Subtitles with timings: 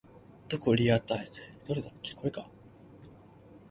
[0.41, 1.29] 花卷